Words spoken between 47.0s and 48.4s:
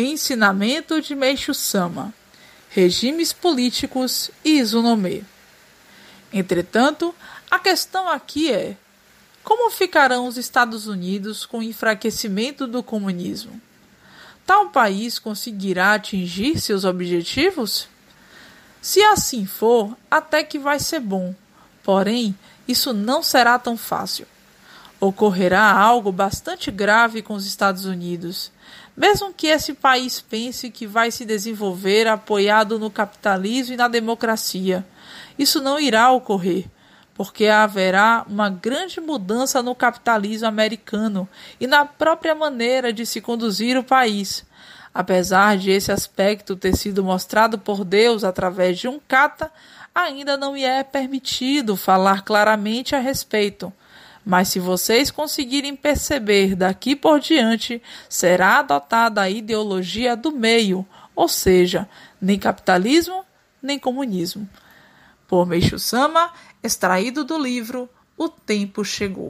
mostrado por Deus